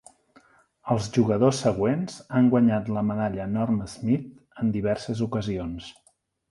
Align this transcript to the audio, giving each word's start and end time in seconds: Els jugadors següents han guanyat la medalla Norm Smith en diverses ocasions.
Els 0.95 1.09
jugadors 1.17 1.59
següents 1.65 2.17
han 2.39 2.49
guanyat 2.55 2.91
la 2.97 3.05
medalla 3.13 3.49
Norm 3.59 3.81
Smith 3.95 4.29
en 4.65 4.77
diverses 4.81 5.27
ocasions. 5.31 5.97